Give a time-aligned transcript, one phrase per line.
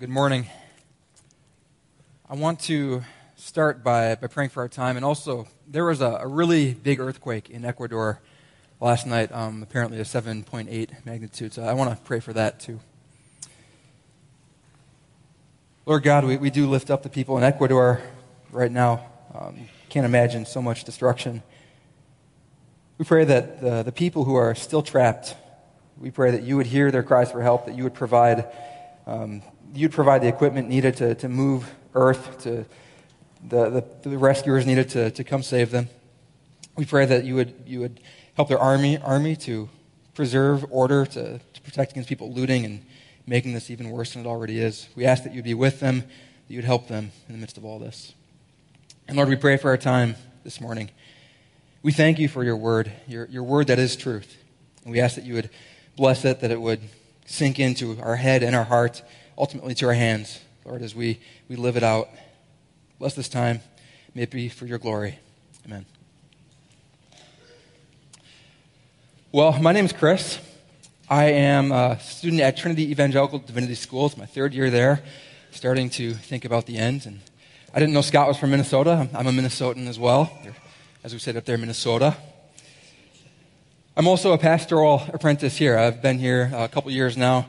[0.00, 0.46] Good morning.
[2.26, 3.02] I want to
[3.36, 4.96] start by, by praying for our time.
[4.96, 8.18] And also, there was a, a really big earthquake in Ecuador
[8.80, 11.52] last night, um, apparently a 7.8 magnitude.
[11.52, 12.80] So I want to pray for that too.
[15.84, 18.00] Lord God, we, we do lift up the people in Ecuador
[18.52, 19.04] right now.
[19.34, 21.42] Um, can't imagine so much destruction.
[22.96, 25.36] We pray that the, the people who are still trapped,
[25.98, 28.46] we pray that you would hear their cries for help, that you would provide
[29.06, 29.42] um,
[29.74, 32.64] you'd provide the equipment needed to, to move earth, to
[33.48, 33.70] the,
[34.02, 35.88] the, the, rescuers needed to, to come save them.
[36.76, 38.00] We pray that you would, you would
[38.34, 39.68] help their army, army to
[40.14, 42.84] preserve order, to, to protect against people looting and
[43.26, 44.88] making this even worse than it already is.
[44.94, 47.64] We ask that you'd be with them, that you'd help them in the midst of
[47.64, 48.14] all this.
[49.08, 50.90] And Lord, we pray for our time this morning.
[51.82, 54.36] We thank you for your word, your, your word that is truth.
[54.84, 55.50] And we ask that you would
[55.96, 56.80] bless it, that it would
[57.24, 59.02] sink into our head and our heart
[59.40, 61.18] ultimately to our hands, Lord, as we,
[61.48, 62.10] we live it out.
[62.98, 63.60] Bless this time.
[64.14, 65.18] May it be for your glory.
[65.64, 65.86] Amen.
[69.32, 70.38] Well, my name is Chris.
[71.08, 74.06] I am a student at Trinity Evangelical Divinity School.
[74.06, 75.02] It's my third year there,
[75.52, 77.06] starting to think about the end.
[77.06, 77.20] And
[77.72, 79.08] I didn't know Scott was from Minnesota.
[79.14, 80.30] I'm a Minnesotan as well,
[81.02, 82.14] as we said up there, Minnesota.
[83.96, 85.78] I'm also a pastoral apprentice here.
[85.78, 87.46] I've been here uh, a couple years now,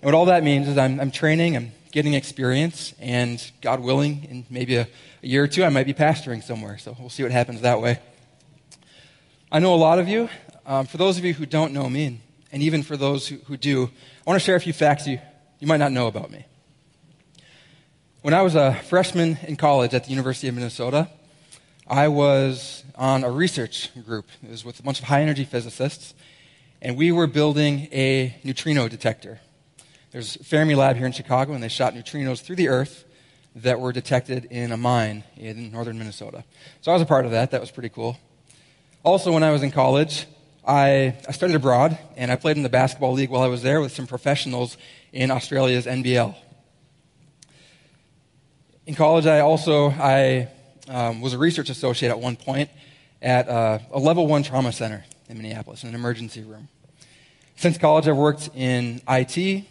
[0.00, 4.24] and what all that means is I'm, I'm training, I'm getting experience, and God willing,
[4.24, 4.88] in maybe a,
[5.22, 6.78] a year or two, I might be pastoring somewhere.
[6.78, 7.98] So we'll see what happens that way.
[9.52, 10.30] I know a lot of you.
[10.64, 13.36] Um, for those of you who don't know me, and, and even for those who,
[13.46, 15.18] who do, I want to share a few facts you,
[15.58, 16.46] you might not know about me.
[18.22, 21.08] When I was a freshman in college at the University of Minnesota,
[21.86, 24.28] I was on a research group.
[24.42, 26.14] It was with a bunch of high energy physicists,
[26.80, 29.40] and we were building a neutrino detector.
[30.10, 33.04] There's Fermilab here in Chicago, and they shot neutrinos through the Earth
[33.54, 36.42] that were detected in a mine in northern Minnesota.
[36.80, 37.52] So I was a part of that.
[37.52, 38.18] That was pretty cool.
[39.04, 40.26] Also, when I was in college,
[40.66, 43.80] I, I studied abroad, and I played in the basketball league while I was there
[43.80, 44.76] with some professionals
[45.12, 46.34] in Australia's NBL.
[48.86, 50.48] In college, I also I
[50.88, 52.68] um, was a research associate at one point
[53.22, 56.68] at uh, a level one trauma center in Minneapolis, in an emergency room.
[57.54, 59.66] Since college, I've worked in IT,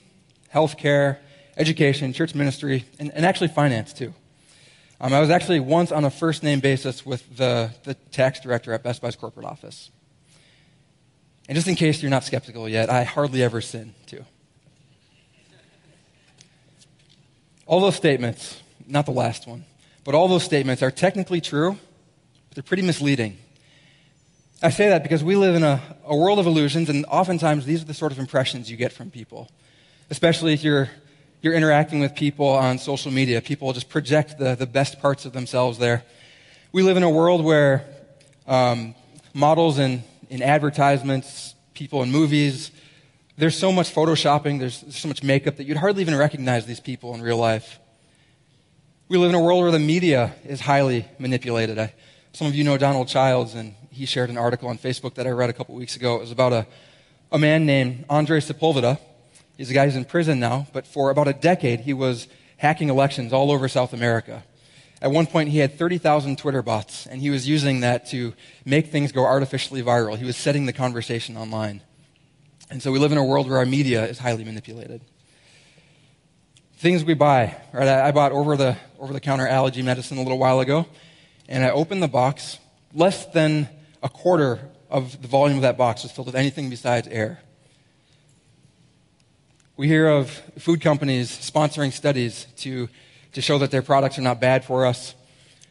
[0.53, 1.17] healthcare,
[1.57, 4.13] education, church ministry, and, and actually finance too.
[5.01, 8.73] Um, I was actually once on a first name basis with the, the tax director
[8.73, 9.91] at Best Buy's corporate office.
[11.47, 14.25] And just in case you're not skeptical yet, I hardly ever sin too.
[17.65, 19.65] All those statements, not the last one,
[20.03, 21.77] but all those statements are technically true,
[22.49, 23.37] but they're pretty misleading.
[24.61, 27.81] I say that because we live in a, a world of illusions, and oftentimes these
[27.81, 29.49] are the sort of impressions you get from people
[30.09, 30.89] especially if you're,
[31.41, 33.41] you're interacting with people on social media.
[33.41, 36.03] People just project the, the best parts of themselves there.
[36.71, 37.85] We live in a world where
[38.47, 38.95] um,
[39.33, 42.71] models in, in advertisements, people in movies,
[43.37, 46.79] there's so much photoshopping, there's, there's so much makeup that you'd hardly even recognize these
[46.79, 47.79] people in real life.
[49.07, 51.79] We live in a world where the media is highly manipulated.
[51.79, 51.93] I,
[52.33, 55.31] some of you know Donald Childs, and he shared an article on Facebook that I
[55.31, 56.17] read a couple weeks ago.
[56.17, 56.67] It was about a,
[57.31, 58.99] a man named Andre Sepulveda
[59.59, 62.87] He's a guy who's in prison now, but for about a decade, he was hacking
[62.87, 64.45] elections all over South America.
[65.01, 68.33] At one point, he had 30,000 Twitter bots, and he was using that to
[68.63, 70.15] make things go artificially viral.
[70.17, 71.81] He was setting the conversation online.
[72.71, 75.01] And so we live in a world where our media is highly manipulated.
[76.77, 77.89] Things we buy, right?
[77.89, 80.85] I bought over the, over the counter allergy medicine a little while ago,
[81.49, 82.59] and I opened the box.
[82.93, 83.67] Less than
[84.01, 87.41] a quarter of the volume of that box was filled with anything besides air.
[89.79, 92.89] We hear of food companies sponsoring studies to,
[93.31, 95.15] to show that their products are not bad for us.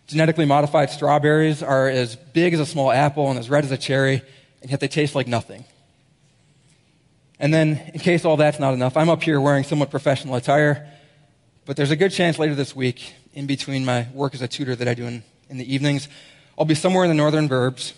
[0.06, 3.76] Genetically modified strawberries are as big as a small apple and as red as a
[3.76, 4.22] cherry,
[4.62, 5.66] and yet they taste like nothing.
[7.38, 10.88] And then, in case all that's not enough, I'm up here wearing somewhat professional attire,
[11.66, 14.74] but there's a good chance later this week, in between my work as a tutor
[14.74, 16.09] that I do in, in the evenings,
[16.59, 17.92] I'll be somewhere in the northern burbs,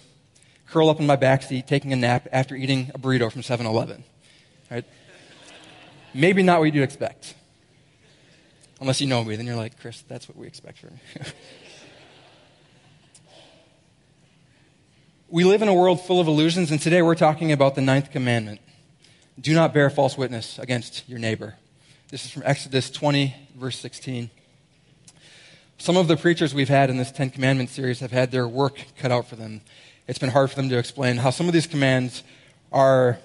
[0.66, 3.64] curl up in my back seat, taking a nap after eating a burrito from 7
[3.64, 4.02] Eleven.
[4.68, 4.84] Right?
[6.12, 7.34] Maybe not what you'd expect.
[8.80, 11.20] Unless you know me, then you're like, Chris, that's what we expect from you.
[15.28, 18.10] we live in a world full of illusions, and today we're talking about the ninth
[18.10, 18.60] commandment
[19.40, 21.54] do not bear false witness against your neighbor.
[22.10, 24.28] This is from Exodus 20, verse 16.
[25.78, 28.78] Some of the preachers we've had in this Ten Commandments series have had their work
[28.98, 29.62] cut out for them.
[30.06, 32.22] It's been hard for them to explain how some of these commands
[32.70, 33.18] are,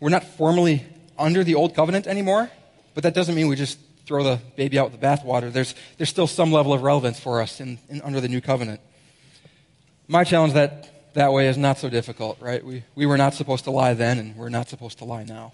[0.00, 0.84] we're not formally
[1.18, 2.50] under the old covenant anymore,
[2.94, 6.10] but that doesn't mean we just throw the baby out with the bathwater, there's, there's
[6.10, 8.80] still some level of relevance for us in, in, under the new covenant.
[10.08, 12.64] My challenge that, that way is not so difficult, right?
[12.64, 15.52] We, we were not supposed to lie then, and we're not supposed to lie now.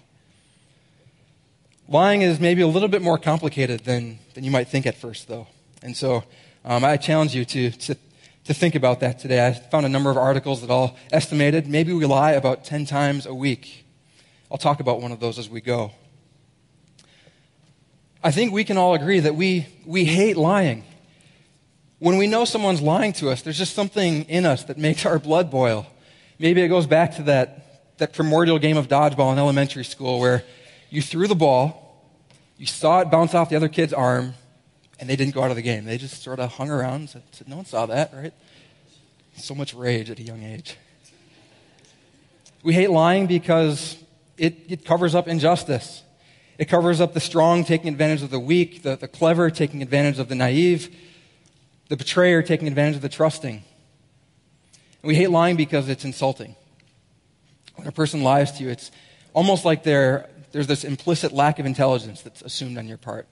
[1.87, 5.27] Lying is maybe a little bit more complicated than, than you might think at first,
[5.27, 5.47] though.
[5.81, 6.23] And so
[6.63, 7.97] um, I challenge you to, to,
[8.45, 9.45] to think about that today.
[9.45, 13.25] I found a number of articles that all estimated maybe we lie about 10 times
[13.25, 13.80] a week.
[14.51, 15.93] I'll talk about one of those as we go.
[18.21, 20.83] I think we can all agree that we, we hate lying.
[21.99, 25.19] When we know someone's lying to us, there's just something in us that makes our
[25.19, 25.87] blood boil.
[26.37, 30.43] Maybe it goes back to that, that primordial game of dodgeball in elementary school where
[30.89, 32.03] you threw the ball,
[32.57, 34.33] you saw it bounce off the other kid's arm,
[34.99, 35.85] and they didn't go out of the game.
[35.85, 38.33] They just sort of hung around and said, said No one saw that, right?
[39.37, 40.75] So much rage at a young age.
[42.63, 43.97] We hate lying because
[44.41, 46.01] it, it covers up injustice.
[46.57, 50.17] It covers up the strong taking advantage of the weak, the, the clever taking advantage
[50.17, 50.93] of the naive,
[51.89, 53.53] the betrayer taking advantage of the trusting.
[53.53, 53.63] And
[55.03, 56.55] we hate lying because it's insulting.
[57.75, 58.89] When a person lies to you, it's
[59.33, 63.27] almost like there's this implicit lack of intelligence that's assumed on your part.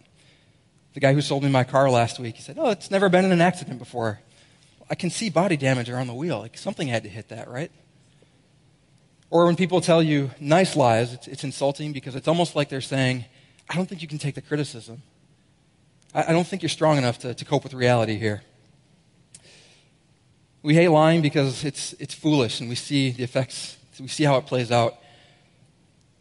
[0.94, 3.25] The guy who sold me my car last week, he said, Oh, it's never been
[3.25, 4.19] in an accident before.
[4.91, 6.38] I can see body damage around the wheel.
[6.38, 7.71] Like something had to hit that, right?
[9.29, 12.81] Or when people tell you nice lies, it's, it's insulting because it's almost like they're
[12.81, 13.25] saying,
[13.69, 15.01] I don't think you can take the criticism.
[16.13, 18.41] I, I don't think you're strong enough to, to cope with reality here.
[20.61, 24.37] We hate lying because it's, it's foolish and we see the effects, we see how
[24.37, 24.95] it plays out.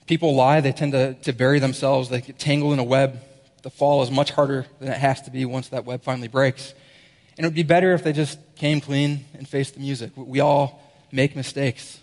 [0.06, 3.20] People lie, they tend to, to bury themselves, they get tangled in a web
[3.62, 6.74] the fall is much harder than it has to be once that web finally breaks.
[7.36, 10.12] And it would be better if they just came clean and faced the music.
[10.16, 10.82] We all
[11.12, 12.00] make mistakes.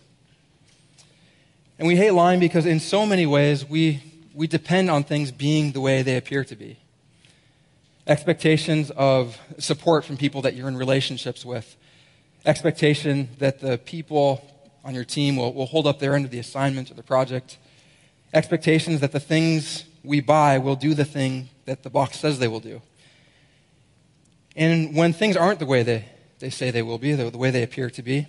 [1.78, 4.02] And we hate lying because, in so many ways, we,
[4.34, 6.78] we depend on things being the way they appear to be.
[8.08, 11.76] Expectations of support from people that you're in relationships with,
[12.46, 14.50] expectation that the people
[14.86, 17.58] on your team will, will hold up their end of the assignment or the project,
[18.34, 22.48] expectations that the things we buy will do the thing that the box says they
[22.48, 22.82] will do.
[24.56, 26.06] And when things aren't the way they,
[26.40, 28.28] they say they will be, the, the way they appear to be,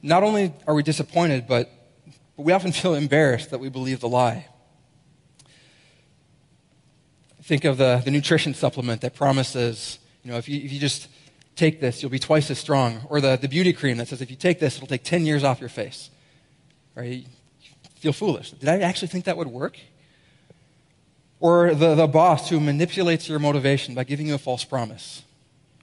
[0.00, 1.70] not only are we disappointed, but,
[2.36, 4.46] but we often feel embarrassed that we believe the lie.
[7.42, 11.08] Think of the, the nutrition supplement that promises, you know, if you, if you just
[11.56, 13.00] take this, you'll be twice as strong.
[13.08, 15.44] Or the, the beauty cream that says if you take this, it'll take 10 years
[15.44, 16.10] off your face.
[16.94, 17.26] Right?
[17.26, 17.26] You
[17.96, 18.52] feel foolish.
[18.52, 19.78] Did I actually think that would work?
[21.40, 25.22] Or the, the boss who manipulates your motivation by giving you a false promise.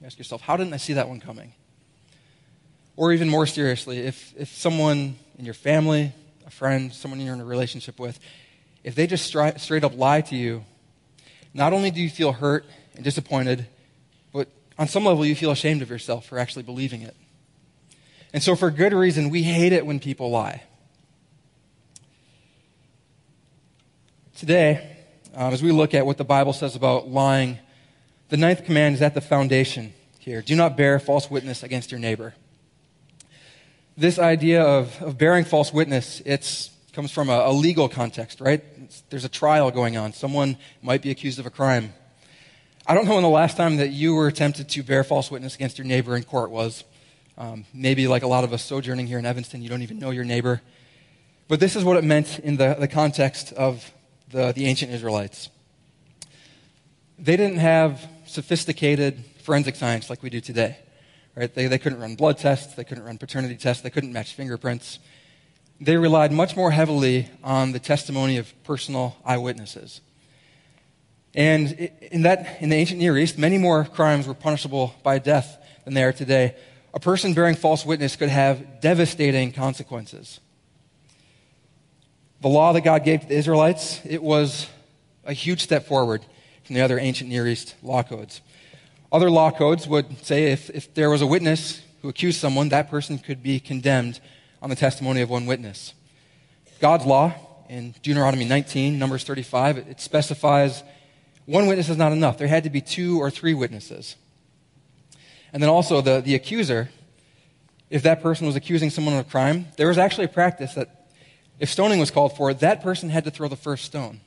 [0.00, 1.52] You ask yourself, how didn't I see that one coming?
[2.96, 6.12] Or even more seriously, if, if someone in your family,
[6.50, 8.18] a friend, someone you're in a relationship with,
[8.82, 10.64] if they just stri- straight up lie to you,
[11.54, 12.64] not only do you feel hurt
[12.96, 13.68] and disappointed,
[14.32, 17.14] but on some level you feel ashamed of yourself for actually believing it.
[18.32, 20.62] And so, for good reason, we hate it when people lie.
[24.36, 24.96] Today,
[25.34, 27.58] um, as we look at what the Bible says about lying,
[28.28, 30.42] the ninth command is at the foundation here.
[30.42, 32.34] Do not bear false witness against your neighbor.
[34.00, 38.64] This idea of, of bearing false witness, it comes from a, a, legal context, right?
[38.82, 40.14] It's, there's a trial going on.
[40.14, 41.92] Someone might be accused of a crime.
[42.86, 45.54] I don't know when the last time that you were tempted to bear false witness
[45.54, 46.82] against your neighbor in court was.
[47.36, 50.12] Um, maybe like a lot of us sojourning here in Evanston, you don't even know
[50.12, 50.62] your neighbor.
[51.46, 53.92] But this is what it meant in the, the context of
[54.30, 55.50] the, the ancient Israelites.
[57.18, 60.78] They didn't have sophisticated forensic science like we do today.
[61.36, 61.52] Right?
[61.54, 64.98] They, they couldn't run blood tests, they couldn't run paternity tests, they couldn't match fingerprints.
[65.80, 70.00] They relied much more heavily on the testimony of personal eyewitnesses.
[71.34, 75.58] And in, that, in the ancient Near East, many more crimes were punishable by death
[75.84, 76.56] than they are today.
[76.92, 80.40] A person bearing false witness could have devastating consequences.
[82.40, 84.66] The law that God gave to the Israelites, it was
[85.24, 86.24] a huge step forward
[86.64, 88.40] from the other ancient Near East law codes.
[89.12, 92.88] Other law codes would say if, if there was a witness who accused someone, that
[92.88, 94.20] person could be condemned
[94.62, 95.94] on the testimony of one witness.
[96.80, 97.34] God's law
[97.68, 100.82] in Deuteronomy 19, Numbers 35, it, it specifies
[101.46, 102.38] one witness is not enough.
[102.38, 104.14] There had to be two or three witnesses.
[105.52, 106.90] And then also the, the accuser,
[107.90, 111.08] if that person was accusing someone of a crime, there was actually a practice that
[111.58, 114.20] if stoning was called for, that person had to throw the first stone.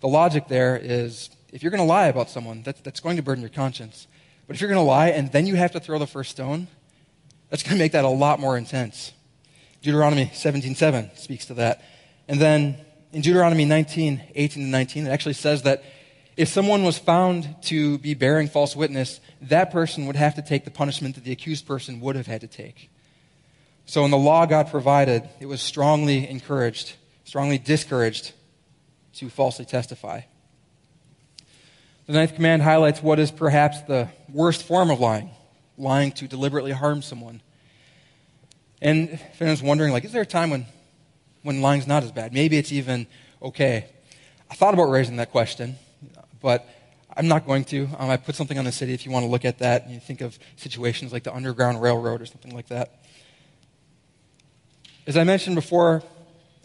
[0.00, 3.22] The logic there is if you're going to lie about someone, that's, that's going to
[3.22, 4.08] burden your conscience.
[4.48, 6.66] But if you're going to lie and then you have to throw the first stone,
[7.48, 9.12] that's going to make that a lot more intense.
[9.80, 11.80] Deuteronomy 17:7 speaks to that.
[12.26, 12.76] And then
[13.12, 15.84] in Deuteronomy 19, 18 to 19, it actually says that
[16.36, 20.64] If someone was found to be bearing false witness, that person would have to take
[20.64, 22.90] the punishment that the accused person would have had to take.
[23.86, 28.32] So, in the law God provided, it was strongly encouraged, strongly discouraged
[29.12, 30.22] to falsely testify.
[32.06, 35.30] The ninth command highlights what is perhaps the worst form of lying
[35.76, 37.40] lying to deliberately harm someone.
[38.80, 40.66] And if anyone's wondering, like, is there a time when,
[41.42, 42.32] when lying's not as bad?
[42.32, 43.06] Maybe it's even
[43.42, 43.86] okay.
[44.50, 45.76] I thought about raising that question,
[46.40, 46.68] but
[47.16, 47.88] I'm not going to.
[47.98, 49.94] Um, I put something on the city if you want to look at that and
[49.94, 53.04] you think of situations like the Underground Railroad or something like that.
[55.06, 56.02] As I mentioned before,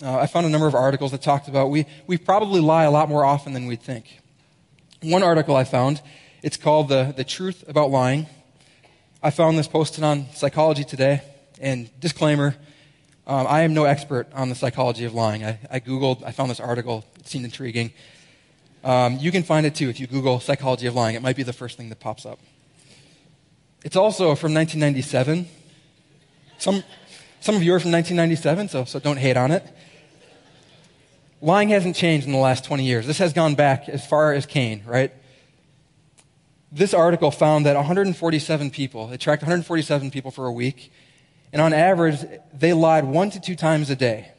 [0.01, 2.91] uh, I found a number of articles that talked about we, we probably lie a
[2.91, 4.19] lot more often than we'd think.
[5.01, 6.01] One article I found,
[6.44, 8.27] it's called the, the Truth About Lying.
[9.24, 11.22] I found this posted on Psychology Today.
[11.62, 12.58] And disclaimer,
[13.25, 15.46] um, I am no expert on the psychology of lying.
[15.46, 17.94] I, I Googled, I found this article, it seemed intriguing.
[18.84, 21.15] Um, you can find it too if you Google psychology of lying.
[21.15, 22.39] It might be the first thing that pops up.
[23.86, 25.48] It's also from 1997.
[26.58, 26.84] Some,
[27.39, 29.65] some of you are from 1997, so, so don't hate on it.
[31.41, 33.08] Lying hasn't changed in the last 20 years.
[33.08, 35.13] This has gone back as far as Cain, right?
[36.72, 40.91] This article found that 147 people, it tracked 147 people for a week,
[41.51, 42.19] and on average,
[42.53, 44.31] they lied one to two times a day.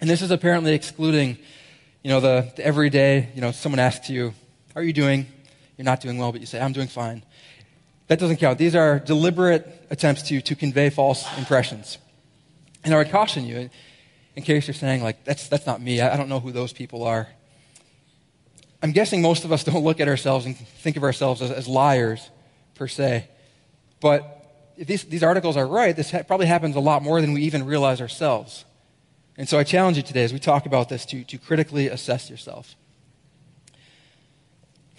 [0.00, 1.38] And this is apparently excluding,
[2.02, 4.34] you know, the, the everyday, you know, someone asks you,
[4.74, 5.26] How are you doing?
[5.78, 7.22] You're not doing well, but you say, I'm doing fine.
[8.08, 8.58] That doesn't count.
[8.58, 11.96] These are deliberate attempts to, to convey false impressions.
[12.84, 13.70] And I would caution you,
[14.40, 17.02] in case you're saying, like, that's, that's not me, I, don't know who those people
[17.04, 17.28] are.
[18.82, 21.68] I'm guessing most of us don't look at ourselves and think of ourselves as, as
[21.68, 22.30] liars,
[22.74, 23.28] per se.
[24.00, 24.42] But
[24.78, 27.42] if these, these articles are right, this ha- probably happens a lot more than we
[27.42, 28.64] even realize ourselves.
[29.36, 32.30] And so I challenge you today as we talk about this to, to critically assess
[32.30, 32.74] yourself.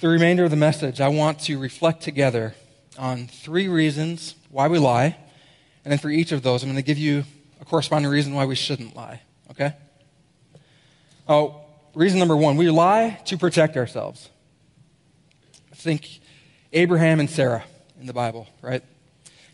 [0.02, 2.54] The remainder of the message, I want to reflect together
[3.00, 5.18] on three reasons why we lie.
[5.84, 7.24] And then for each of those, I'm going to give you
[7.60, 9.22] a corresponding reason why we shouldn't lie.
[9.52, 9.74] Okay?
[11.28, 11.62] Oh,
[11.94, 14.30] reason number one we lie to protect ourselves.
[15.76, 16.20] Think
[16.74, 17.64] Abraham and Sarah
[18.00, 18.84] in the Bible, right?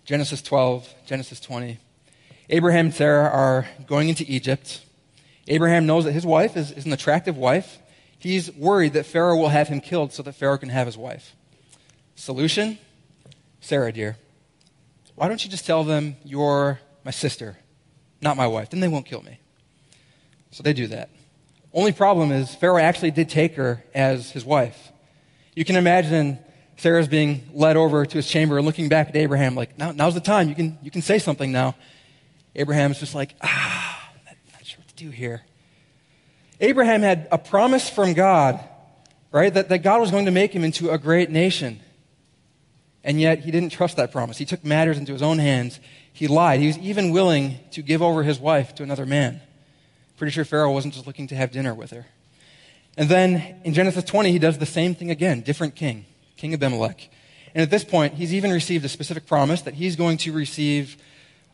[0.06, 1.80] Genesis 12, Genesis 20.
[2.50, 4.82] Abraham and Sarah are going into Egypt.
[5.48, 7.80] Abraham knows that his wife is, is an attractive wife.
[8.20, 11.36] He's worried that Pharaoh will have him killed so that Pharaoh can have his wife.
[12.16, 12.78] Solution?
[13.60, 14.18] Sarah, dear,
[15.16, 17.58] why don't you just tell them you're my sister,
[18.22, 18.70] not my wife?
[18.70, 19.40] Then they won't kill me.
[20.58, 21.12] So they do that.
[21.72, 24.92] Only problem is, Pharaoh actually did take her as his wife.
[25.54, 26.40] You can imagine
[26.78, 30.16] Sarah's being led over to his chamber and looking back at Abraham, like, now, now's
[30.16, 30.50] the time.
[30.50, 31.76] You can, you can say something now.
[32.56, 35.44] Abraham's just like, ah, I'm not sure what to do here.
[36.60, 38.60] Abraham had a promise from God,
[39.32, 41.82] right, that, that God was going to make him into a great nation.
[43.04, 44.40] And yet he didn't trust that promise.
[44.40, 45.80] He took matters into his own hands.
[46.12, 46.62] He lied.
[46.62, 49.42] He was even willing to give over his wife to another man.
[50.18, 52.08] Pretty sure Pharaoh wasn't just looking to have dinner with her.
[52.98, 56.06] And then in Genesis 20, he does the same thing again, different king,
[56.36, 57.10] King Abimelech.
[57.54, 60.98] And at this point, he's even received a specific promise that he's going to receive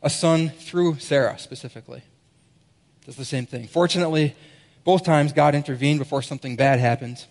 [0.01, 2.01] a son through Sarah specifically.
[3.05, 3.67] Does the same thing.
[3.67, 4.35] Fortunately,
[4.85, 7.25] both times God intervened before something bad happened.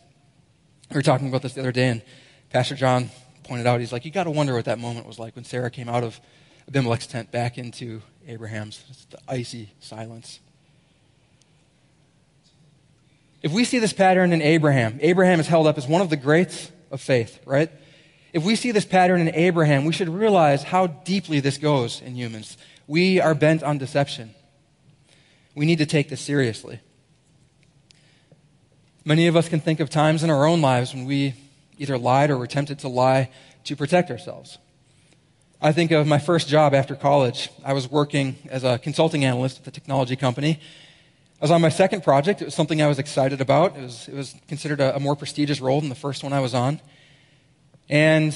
[0.90, 2.02] We were talking about this the other day, and
[2.50, 3.10] Pastor John
[3.44, 5.70] pointed out, he's like, you got to wonder what that moment was like when Sarah
[5.70, 6.20] came out of
[6.68, 8.84] Abimelech's tent back into Abraham's.
[8.90, 10.40] It's the icy silence.
[13.42, 16.16] If we see this pattern in Abraham, Abraham is held up as one of the
[16.16, 17.70] greats of faith, right?
[18.32, 22.14] If we see this pattern in Abraham, we should realize how deeply this goes in
[22.14, 22.56] humans.
[22.86, 24.34] We are bent on deception.
[25.54, 26.80] We need to take this seriously.
[29.04, 31.34] Many of us can think of times in our own lives when we
[31.78, 33.28] either lied or were tempted to lie
[33.64, 34.58] to protect ourselves.
[35.60, 37.50] I think of my first job after college.
[37.64, 40.60] I was working as a consulting analyst at a technology company,
[41.42, 42.40] I was on my second project.
[42.40, 43.76] It was something I was excited about.
[43.76, 46.38] It was, it was considered a, a more prestigious role than the first one I
[46.38, 46.80] was on.
[47.90, 48.32] And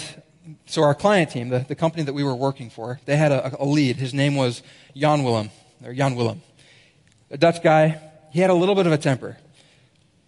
[0.66, 3.62] so our client team, the, the company that we were working for, they had a,
[3.62, 3.94] a lead.
[3.94, 4.60] His name was
[4.96, 5.50] Jan Willem,
[5.84, 6.42] or Jan Willem.
[7.30, 8.00] A Dutch guy.
[8.32, 9.36] He had a little bit of a temper.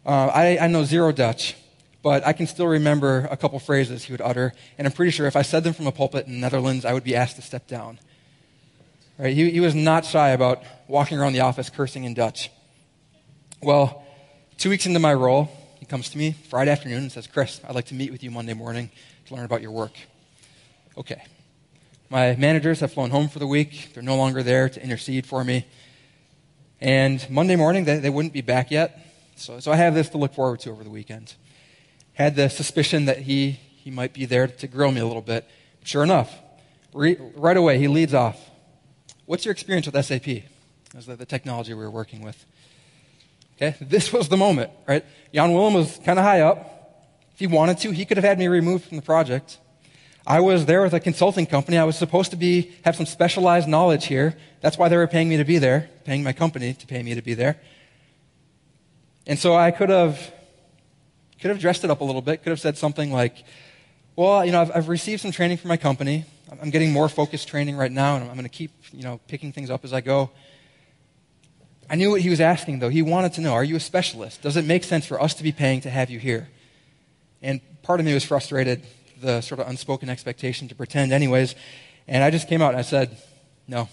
[0.06, 1.56] Uh, I, I know zero Dutch,
[2.04, 5.26] but I can still remember a couple phrases he would utter, and I'm pretty sure
[5.26, 7.42] if I said them from a pulpit in the Netherlands, I would be asked to
[7.42, 7.98] step down.
[9.18, 9.34] Right?
[9.34, 12.52] He, he was not shy about walking around the office cursing in Dutch.
[13.60, 14.04] Well,
[14.56, 15.50] two weeks into my role,
[15.80, 18.30] he comes to me Friday afternoon and says, Chris, I'd like to meet with you
[18.30, 18.88] Monday morning
[19.26, 19.94] to learn about your work.
[20.96, 21.24] Okay.
[22.08, 23.90] My managers have flown home for the week.
[23.94, 25.66] They're no longer there to intercede for me.
[26.80, 29.04] And Monday morning, they, they wouldn't be back yet.
[29.34, 31.34] So, so I have this to look forward to over the weekend.
[32.12, 35.44] had the suspicion that he, he might be there to grill me a little bit.
[35.82, 36.32] Sure enough,
[36.94, 38.38] re- right away, he leads off.
[39.26, 40.44] What's your experience with SAP?
[40.96, 42.46] As the, the technology we were working with.
[43.60, 45.04] Okay, this was the moment, right?
[45.34, 47.02] Jan Willem was kind of high up.
[47.32, 49.58] If he wanted to, he could have had me removed from the project.
[50.24, 51.76] I was there with a consulting company.
[51.76, 54.36] I was supposed to be have some specialized knowledge here.
[54.60, 57.16] That's why they were paying me to be there, paying my company to pay me
[57.16, 57.58] to be there.
[59.26, 60.32] And so I could have
[61.40, 62.44] could have dressed it up a little bit.
[62.44, 63.42] Could have said something like,
[64.14, 66.26] "Well, you know, I've, I've received some training from my company.
[66.62, 69.50] I'm getting more focused training right now, and I'm going to keep, you know, picking
[69.50, 70.30] things up as I go."
[71.90, 72.88] I knew what he was asking, though.
[72.90, 74.42] He wanted to know Are you a specialist?
[74.42, 76.48] Does it make sense for us to be paying to have you here?
[77.42, 78.82] And part of me was frustrated,
[79.20, 81.54] the sort of unspoken expectation to pretend, anyways.
[82.06, 83.16] And I just came out and I said,
[83.66, 83.88] No,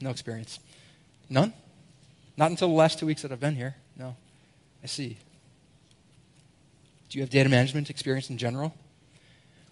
[0.00, 0.58] no experience.
[1.28, 1.52] None?
[2.36, 3.76] Not until the last two weeks that I've been here.
[3.96, 4.16] No.
[4.82, 5.18] I see.
[7.08, 8.74] Do you have data management experience in general?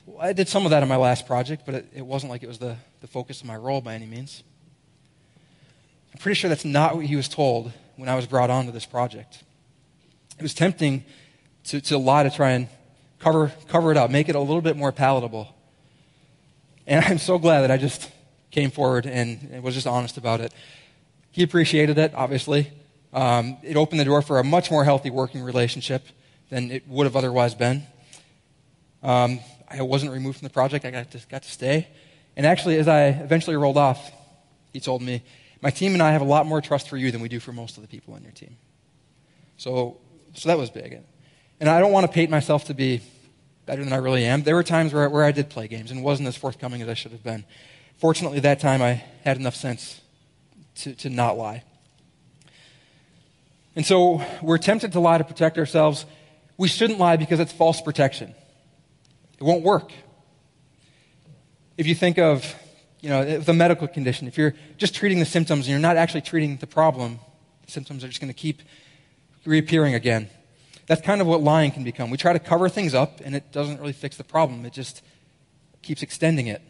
[0.04, 2.42] Well, I did some of that in my last project, but it, it wasn't like
[2.42, 4.42] it was the, the focus of my role by any means.
[6.12, 8.86] I'm pretty sure that's not what he was told when I was brought onto this
[8.86, 9.42] project.
[10.38, 11.04] It was tempting
[11.64, 12.68] to, to lie to try and
[13.18, 15.54] cover, cover it up, make it a little bit more palatable.
[16.86, 18.10] And I'm so glad that I just
[18.50, 20.52] came forward and was just honest about it.
[21.30, 22.70] He appreciated it, obviously.
[23.12, 26.04] Um, it opened the door for a much more healthy working relationship
[26.48, 27.84] than it would have otherwise been.
[29.02, 30.84] Um, I wasn't removed from the project.
[30.84, 31.88] I got to, got to stay.
[32.36, 34.10] And actually, as I eventually rolled off,
[34.72, 35.22] he told me,
[35.62, 37.52] my team and I have a lot more trust for you than we do for
[37.52, 38.56] most of the people on your team.
[39.56, 39.98] So,
[40.34, 41.00] so that was big.
[41.60, 43.02] And I don't want to paint myself to be
[43.66, 44.42] better than I really am.
[44.42, 46.94] There were times where, where I did play games and wasn't as forthcoming as I
[46.94, 47.44] should have been.
[47.98, 50.00] Fortunately, that time I had enough sense
[50.76, 51.62] to, to not lie.
[53.76, 56.06] And so we're tempted to lie to protect ourselves.
[56.56, 58.34] We shouldn't lie because it's false protection.
[59.38, 59.92] It won't work.
[61.76, 62.54] If you think of
[63.00, 66.20] you know, the medical condition, if you're just treating the symptoms and you're not actually
[66.20, 67.18] treating the problem,
[67.64, 68.62] the symptoms are just going to keep
[69.44, 70.28] reappearing again.
[70.86, 72.10] That's kind of what lying can become.
[72.10, 75.02] We try to cover things up, and it doesn't really fix the problem, it just
[75.82, 76.60] keeps extending it.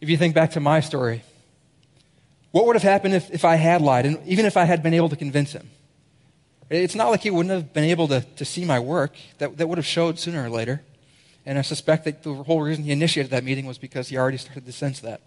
[0.00, 1.22] If you think back to my story,
[2.50, 4.94] what would have happened if, if I had lied, and even if I had been
[4.94, 5.68] able to convince him?
[6.70, 9.14] It's not like he wouldn't have been able to, to see my work.
[9.38, 10.82] That, that would have showed sooner or later.
[11.46, 14.36] And I suspect that the whole reason he initiated that meeting was because he already
[14.36, 15.22] started to sense that.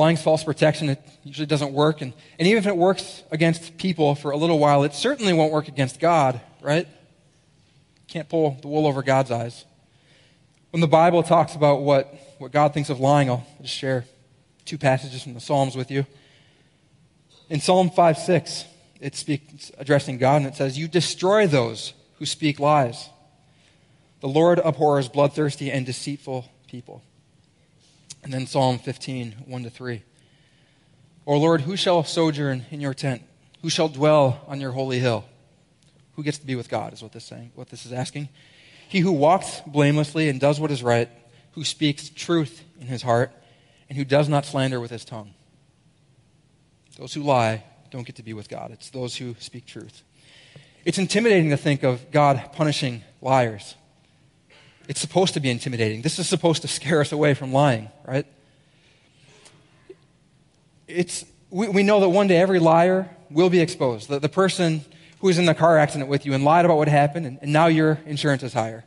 [0.00, 2.00] Lying's false protection, it usually doesn't work.
[2.00, 5.52] And, and even if it works against people for a little while, it certainly won't
[5.52, 6.88] work against God, right?
[8.08, 9.66] Can't pull the wool over God's eyes.
[10.70, 14.06] When the Bible talks about what, what God thinks of lying, I'll just share
[14.64, 16.06] two passages from the Psalms with you.
[17.50, 18.64] In Psalm 5 6,
[19.00, 23.10] it speaks addressing God, and it says, You destroy those who speak lies.
[24.20, 27.02] The Lord abhors bloodthirsty and deceitful people.
[28.22, 30.02] And then Psalm 15, 1 to 3.
[31.26, 33.22] O Lord, who shall sojourn in your tent?
[33.62, 35.24] Who shall dwell on your holy hill?
[36.16, 38.28] Who gets to be with God is what this, saying, what this is asking.
[38.88, 41.08] He who walks blamelessly and does what is right,
[41.52, 43.30] who speaks truth in his heart,
[43.88, 45.32] and who does not slander with his tongue.
[46.98, 48.70] Those who lie don't get to be with God.
[48.72, 50.02] It's those who speak truth.
[50.84, 53.74] It's intimidating to think of God punishing liars.
[54.90, 56.02] It's supposed to be intimidating.
[56.02, 58.26] This is supposed to scare us away from lying, right?
[60.88, 64.08] It's, we, we know that one day every liar will be exposed.
[64.08, 64.84] The, the person
[65.20, 67.52] who was in the car accident with you and lied about what happened, and, and
[67.52, 68.84] now your insurance is higher.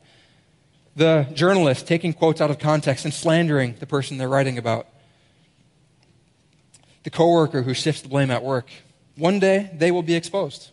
[0.97, 4.87] The journalist taking quotes out of context and slandering the person they're writing about.
[7.03, 8.69] The coworker who shifts the blame at work.
[9.15, 10.69] One day they will be exposed.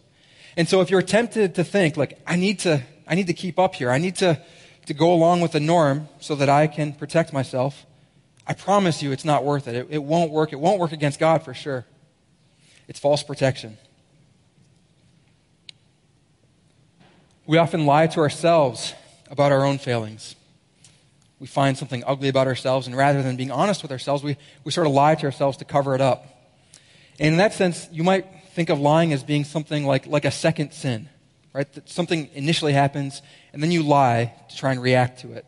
[0.56, 3.60] And so if you're tempted to think, like, I need to, I need to keep
[3.60, 4.42] up here, I need to
[4.90, 7.86] to go along with the norm so that I can protect myself,
[8.44, 9.76] I promise you it's not worth it.
[9.76, 9.86] it.
[9.88, 10.52] It won't work.
[10.52, 11.86] It won't work against God for sure.
[12.88, 13.78] It's false protection.
[17.46, 18.92] We often lie to ourselves
[19.30, 20.34] about our own failings.
[21.38, 24.72] We find something ugly about ourselves, and rather than being honest with ourselves, we, we
[24.72, 26.26] sort of lie to ourselves to cover it up.
[27.20, 30.32] And in that sense, you might think of lying as being something like, like a
[30.32, 31.08] second sin
[31.52, 31.72] right?
[31.72, 35.44] That something initially happens, and then you lie to try and react to it.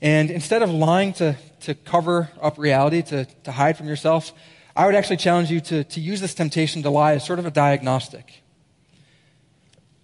[0.00, 4.32] And instead of lying to, to cover up reality, to, to hide from yourself,
[4.74, 7.46] I would actually challenge you to, to use this temptation to lie as sort of
[7.46, 8.42] a diagnostic.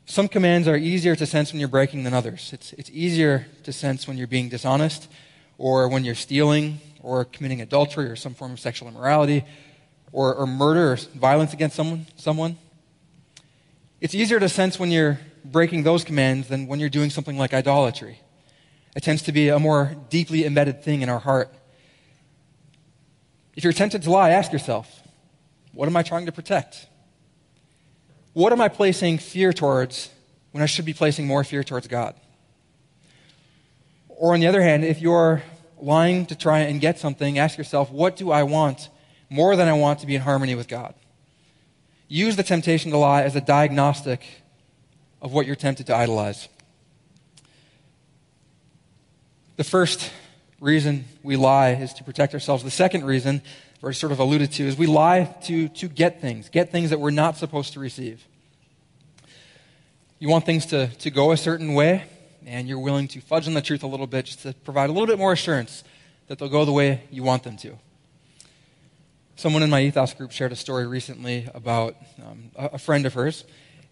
[0.06, 2.50] Some commands are easier to sense when you're breaking than others.
[2.52, 5.08] It's, it's easier to sense when you're being dishonest,
[5.58, 9.44] or when you're stealing, or committing adultery, or some form of sexual immorality,
[10.12, 12.06] or, or murder, or violence against someone.
[12.16, 12.56] someone.
[14.00, 15.18] It's easier to sense when you're
[15.50, 18.20] breaking those commands than when you're doing something like idolatry.
[18.96, 21.52] It tends to be a more deeply embedded thing in our heart.
[23.54, 25.02] If you're tempted to lie, ask yourself,
[25.72, 26.86] what am I trying to protect?
[28.32, 30.10] What am I placing fear towards
[30.52, 32.14] when I should be placing more fear towards God?
[34.08, 35.42] Or on the other hand, if you're
[35.80, 38.88] lying to try and get something, ask yourself, what do I want
[39.30, 40.94] more than I want to be in harmony with God?
[42.08, 44.22] Use the temptation to lie as a diagnostic
[45.20, 46.48] of what you're tempted to idolize.
[49.56, 50.12] The first
[50.60, 52.62] reason we lie is to protect ourselves.
[52.62, 53.42] The second reason,
[53.82, 57.00] or sort of alluded to, is we lie to, to get things, get things that
[57.00, 58.24] we're not supposed to receive.
[60.18, 62.04] You want things to, to go a certain way,
[62.46, 64.92] and you're willing to fudge on the truth a little bit just to provide a
[64.92, 65.84] little bit more assurance
[66.28, 67.78] that they'll go the way you want them to.
[69.36, 73.14] Someone in my ethos group shared a story recently about um, a, a, friend of
[73.14, 73.44] hers,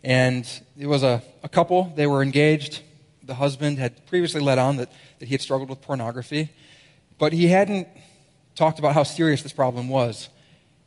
[0.07, 1.92] and it was a, a couple.
[1.97, 2.81] They were engaged.
[3.25, 6.51] The husband had previously let on that, that he had struggled with pornography,
[7.19, 7.88] but he hadn't
[8.55, 10.29] talked about how serious this problem was.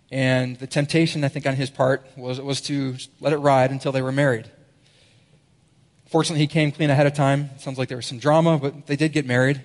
[0.09, 3.91] And the temptation, I think, on his part was, was to let it ride until
[3.91, 4.49] they were married.
[6.07, 7.49] Fortunately, he came clean ahead of time.
[7.59, 9.61] Sounds like there was some drama, but they did get married.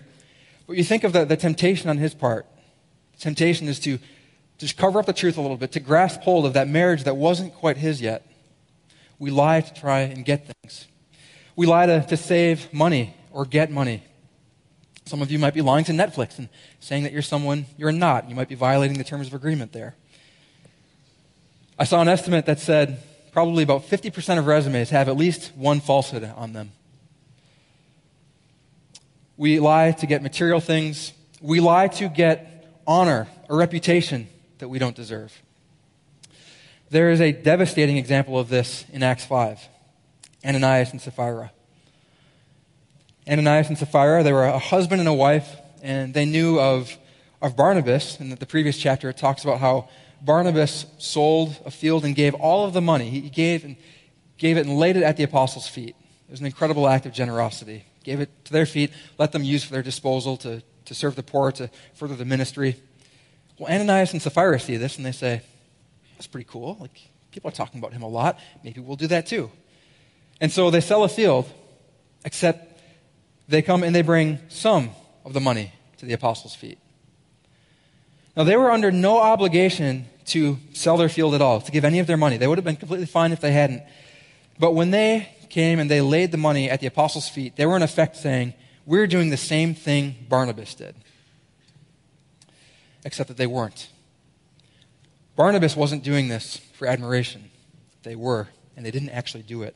[0.66, 2.44] But you think of the, the temptation on his part.
[3.12, 4.00] The temptation is to
[4.58, 7.16] just cover up the truth a little bit, to grasp hold of that marriage that
[7.16, 8.26] wasn't quite his yet.
[9.18, 10.86] We lie to try and get things.
[11.56, 14.02] We lie to, to save money or get money.
[15.06, 16.48] Some of you might be lying to Netflix and
[16.80, 18.28] saying that you're someone you're not.
[18.28, 19.94] You might be violating the terms of agreement there.
[21.78, 25.80] I saw an estimate that said probably about 50% of resumes have at least one
[25.80, 26.72] falsehood on them.
[29.36, 31.12] We lie to get material things.
[31.40, 35.32] We lie to get honor, a reputation that we don't deserve.
[36.94, 39.58] There is a devastating example of this in Acts 5
[40.44, 41.50] Ananias and Sapphira.
[43.28, 46.96] Ananias and Sapphira, they were a husband and a wife, and they knew of,
[47.42, 48.20] of Barnabas.
[48.20, 49.88] In the previous chapter, it talks about how
[50.22, 53.10] Barnabas sold a field and gave all of the money.
[53.10, 53.74] He gave, and,
[54.38, 55.96] gave it and laid it at the apostles' feet.
[56.28, 57.86] It was an incredible act of generosity.
[58.04, 61.24] Gave it to their feet, let them use for their disposal to, to serve the
[61.24, 62.76] poor, to further the ministry.
[63.58, 65.42] Well, Ananias and Sapphira see this and they say,
[66.16, 66.76] That's pretty cool.
[66.80, 67.00] Like,
[67.30, 68.38] people are talking about him a lot.
[68.62, 69.50] Maybe we'll do that too.
[70.40, 71.46] And so they sell a field,
[72.24, 72.80] except
[73.48, 74.90] they come and they bring some
[75.24, 76.78] of the money to the apostles' feet.
[78.36, 81.98] Now, they were under no obligation to sell their field at all, to give any
[81.98, 82.36] of their money.
[82.36, 83.82] They would have been completely fine if they hadn't.
[84.58, 87.76] But when they came and they laid the money at the apostles' feet, they were
[87.76, 88.54] in effect saying,
[88.86, 90.96] We're doing the same thing Barnabas did.
[93.04, 93.88] Except that they weren't.
[95.36, 97.50] Barnabas wasn't doing this for admiration.
[98.02, 99.74] They were, and they didn't actually do it.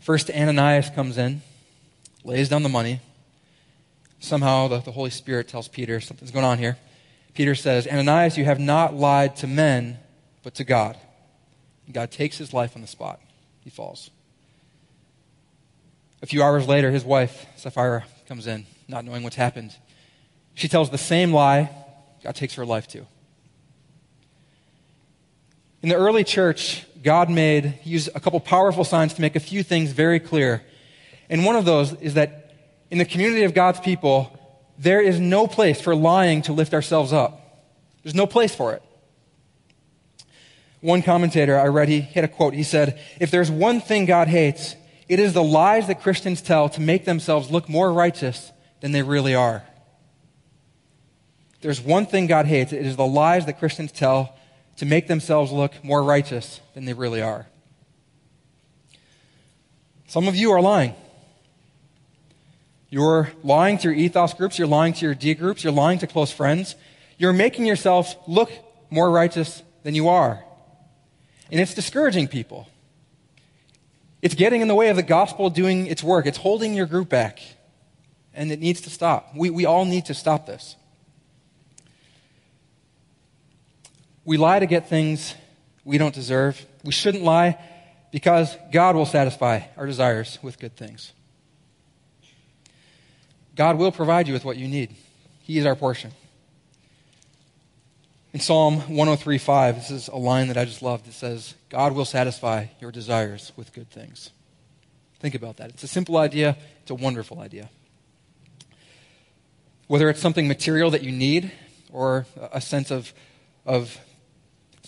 [0.00, 1.42] First, Ananias comes in,
[2.24, 3.00] lays down the money.
[4.18, 6.78] Somehow the, the Holy Spirit tells Peter something's going on here.
[7.34, 9.98] Peter says, Ananias, you have not lied to men,
[10.42, 10.96] but to God.
[11.86, 13.20] And God takes his life on the spot.
[13.62, 14.10] He falls.
[16.22, 19.74] A few hours later, his wife, Sapphira, comes in, not knowing what's happened.
[20.54, 21.70] She tells the same lie.
[22.22, 23.06] God takes her life too.
[25.82, 29.40] In the early church, God made, he used a couple powerful signs to make a
[29.40, 30.62] few things very clear.
[31.30, 32.54] And one of those is that
[32.90, 34.36] in the community of God's people,
[34.78, 37.66] there is no place for lying to lift ourselves up.
[38.02, 38.82] There's no place for it.
[40.80, 42.54] One commentator I read, he had a quote.
[42.54, 44.76] He said, If there's one thing God hates,
[45.08, 49.02] it is the lies that Christians tell to make themselves look more righteous than they
[49.02, 49.62] really are.
[51.60, 54.34] There's one thing God hates, it is the lies that Christians tell
[54.80, 57.44] to make themselves look more righteous than they really are.
[60.06, 60.94] Some of you are lying.
[62.88, 66.06] You're lying to your ethos groups, you're lying to your D groups, you're lying to
[66.06, 66.76] close friends.
[67.18, 68.50] You're making yourself look
[68.88, 70.42] more righteous than you are.
[71.50, 72.66] And it's discouraging people.
[74.22, 76.24] It's getting in the way of the gospel doing its work.
[76.24, 77.38] It's holding your group back.
[78.32, 79.36] And it needs to stop.
[79.36, 80.76] We, we all need to stop this.
[84.24, 85.34] We lie to get things
[85.84, 86.64] we don't deserve.
[86.84, 87.58] We shouldn't lie
[88.12, 91.12] because God will satisfy our desires with good things.
[93.56, 94.94] God will provide you with what you need.
[95.42, 96.12] He is our portion.
[98.32, 101.08] In Psalm 103:5, this is a line that I just loved.
[101.08, 104.30] It says, "God will satisfy your desires with good things."
[105.18, 105.70] Think about that.
[105.70, 107.68] It's a simple idea, it's a wonderful idea.
[109.88, 111.50] Whether it's something material that you need
[111.92, 113.12] or a sense of,
[113.66, 113.98] of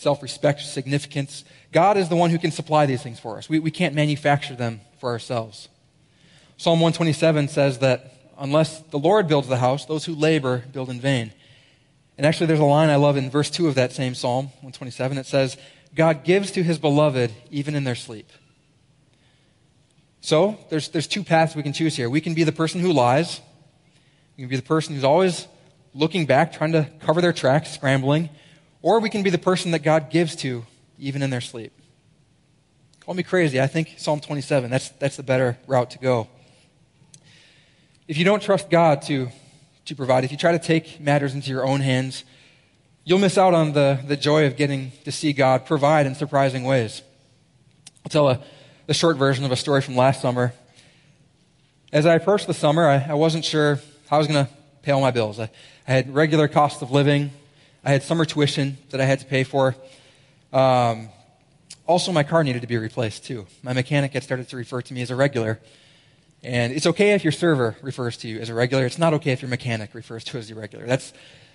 [0.02, 1.44] self respect, significance.
[1.70, 3.48] God is the one who can supply these things for us.
[3.48, 5.68] We, we can't manufacture them for ourselves.
[6.56, 11.00] Psalm 127 says that unless the Lord builds the house, those who labor build in
[11.00, 11.32] vain.
[12.18, 15.18] And actually, there's a line I love in verse 2 of that same Psalm 127.
[15.18, 15.56] It says,
[15.94, 18.28] God gives to his beloved even in their sleep.
[20.20, 22.10] So, there's, there's two paths we can choose here.
[22.10, 23.40] We can be the person who lies,
[24.36, 25.46] we can be the person who's always
[25.94, 28.30] looking back, trying to cover their tracks, scrambling,
[28.82, 30.64] or we can be the person that God gives to
[30.98, 31.72] even in their sleep.
[33.00, 33.60] Call me crazy.
[33.60, 36.28] I think Psalm 27, that's, that's the better route to go.
[38.06, 39.28] If you don't trust God to,
[39.86, 42.24] to provide, if you try to take matters into your own hands,
[43.04, 46.64] you'll miss out on the, the joy of getting to see God provide in surprising
[46.64, 47.02] ways.
[48.04, 48.40] I'll tell a,
[48.86, 50.52] the short version of a story from last summer.
[51.92, 53.76] As I approached the summer, I, I wasn't sure
[54.08, 55.38] how I was going to pay all my bills.
[55.38, 55.50] I,
[55.86, 57.30] I, had regular cost of living.
[57.84, 59.74] I had summer tuition that I had to pay for.
[60.52, 61.08] Um,
[61.86, 63.46] also, my car needed to be replaced, too.
[63.62, 65.58] My mechanic had started to refer to me as a regular.
[66.44, 68.86] And it's okay if your server refers to you as a regular.
[68.86, 70.86] It's not okay if your mechanic refers to you as a regular.
[70.86, 71.12] That's,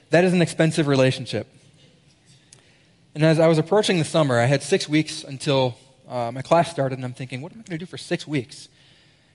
[0.09, 1.47] that is an expensive relationship.
[3.15, 5.77] And as I was approaching the summer, I had six weeks until
[6.09, 8.27] uh, my class started, and I'm thinking, what am I going to do for six
[8.27, 8.67] weeks?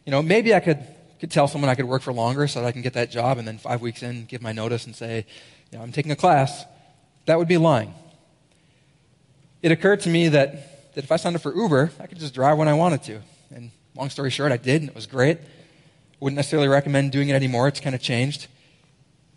[0.05, 0.87] You know, maybe I could,
[1.21, 3.39] could tell someone I could work for longer so that I can get that job,
[3.39, 5.27] and then five weeks in, give my notice and say,
[5.71, 6.65] you know, I'm taking a class.
[7.27, 7.95] That would be lying.
[9.63, 12.35] It occurred to me that, that if I signed up for Uber, I could just
[12.35, 13.21] drive when I wanted to.
[13.55, 15.39] And long story short, I did, and it was great.
[16.19, 17.69] Wouldn't necessarily recommend doing it anymore.
[17.69, 18.49] It's kind of changed.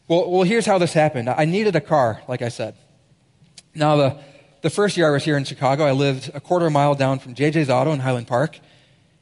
[0.07, 1.29] Well, well, here's how this happened.
[1.29, 2.75] I needed a car, like I said.
[3.73, 4.17] Now, the,
[4.61, 7.35] the first year I was here in Chicago, I lived a quarter mile down from
[7.35, 8.59] JJ's Auto in Highland Park.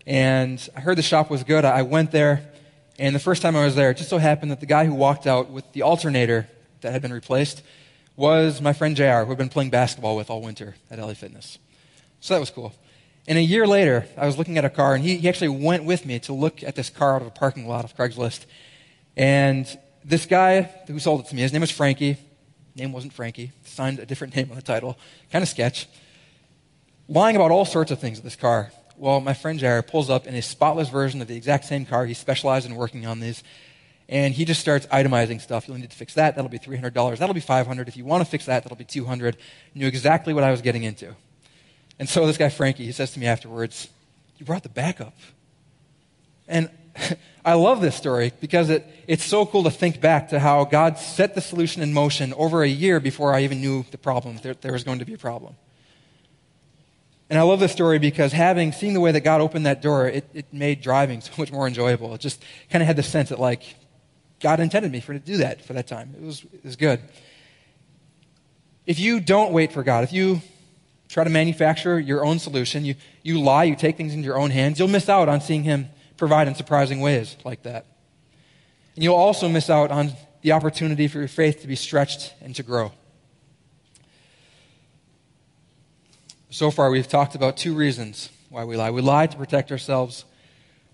[0.06, 1.65] And I heard the shop was good.
[1.65, 2.49] I went there.
[2.99, 4.93] And the first time I was there, it just so happened that the guy who
[4.93, 6.47] walked out with the alternator
[6.82, 7.63] that had been replaced
[8.15, 11.58] was my friend JR, who had been playing basketball with all winter at LA Fitness.
[12.19, 12.73] So that was cool.
[13.28, 15.86] And a year later, I was looking at a car, and he, he actually went
[15.86, 18.45] with me to look at this car out of a parking lot of Craigslist.
[19.15, 19.65] And
[20.04, 22.17] this guy who sold it to me, his name was Frankie.
[22.76, 23.52] Name wasn't Frankie.
[23.63, 24.97] Signed a different name on the title.
[25.32, 25.88] Kind of sketch.
[27.08, 28.71] Lying about all sorts of things with this car.
[28.97, 32.06] Well, my friend Jared pulls up in a spotless version of the exact same car.
[32.06, 33.43] He specialized in working on these.
[34.13, 35.67] And he just starts itemizing stuff.
[35.67, 36.36] You'll need to fix that.
[36.36, 37.17] That'll be $300.
[37.17, 39.38] That'll be 500 If you want to fix that, that'll be 200
[39.73, 41.15] Knew exactly what I was getting into.
[41.97, 43.89] And so this guy, Frankie, he says to me afterwards,
[44.38, 45.15] You brought the backup.
[46.47, 46.69] And
[47.45, 50.99] I love this story because it, it's so cool to think back to how God
[50.99, 54.54] set the solution in motion over a year before I even knew the problem, there,
[54.54, 55.56] there was going to be a problem.
[57.32, 60.08] And I love this story because having seen the way that God opened that door,
[60.08, 62.13] it, it made driving so much more enjoyable.
[62.13, 63.76] It just kind of had the sense that, like,
[64.44, 66.14] God intended me for to do that for that time.
[66.16, 67.00] It was, it was good.
[68.86, 70.42] If you don't wait for God, if you
[71.08, 74.52] try to manufacture your own solution, you, you lie, you take things into your own
[74.52, 77.86] hands, you'll miss out on seeing Him provide in surprising ways like that.
[78.96, 82.54] And you'll also miss out on the opportunity for your faith to be stretched and
[82.58, 82.92] to grow.
[86.50, 88.92] So far, we've talked about two reasons why we lie.
[88.92, 90.26] We lie to protect ourselves,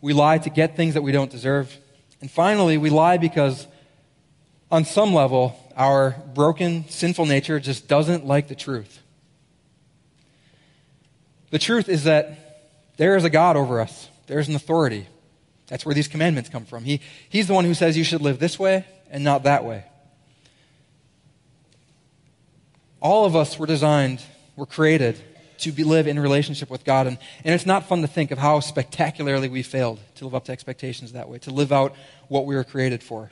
[0.01, 1.75] we lie to get things that we don't deserve.
[2.21, 3.67] And finally, we lie because,
[4.71, 8.99] on some level, our broken, sinful nature just doesn't like the truth.
[11.51, 14.09] The truth is that there is a God over us.
[14.27, 15.07] There's an authority.
[15.67, 16.83] That's where these commandments come from.
[16.83, 19.85] He, he's the one who says you should live this way and not that way.
[23.01, 24.21] All of us were designed,
[24.55, 25.19] were created
[25.59, 27.07] to be, live in relationship with God.
[27.07, 30.45] And, and it's not fun to think of how spectacularly we failed to live up
[30.45, 31.95] to expectations that way, to live out
[32.27, 33.31] what we were created for.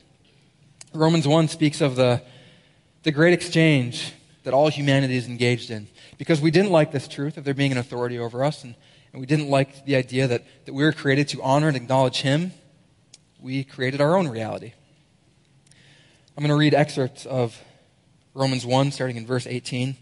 [0.94, 2.22] Romans 1 speaks of the,
[3.04, 4.13] the great exchange
[4.44, 5.88] that all humanity is engaged in.
[6.18, 8.76] Because we didn't like this truth of there being an authority over us, and
[9.18, 12.22] and we didn't like the idea that, that we were created to honor and acknowledge
[12.22, 12.52] Him,
[13.40, 14.74] we created our own reality.
[16.38, 17.60] I'm going to read excerpts of
[18.36, 19.96] Romans 1, starting in verse 18.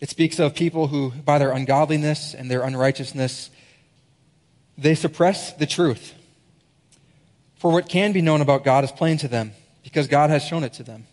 [0.00, 3.50] It speaks of people who, by their ungodliness and their unrighteousness,
[4.76, 6.14] they suppress the truth.
[7.56, 10.64] For what can be known about God is plain to them, because God has shown
[10.64, 11.06] it to them.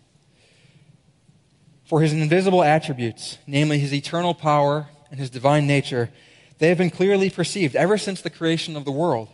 [1.85, 6.09] For his invisible attributes, namely his eternal power and his divine nature,
[6.59, 9.29] they have been clearly perceived ever since the creation of the world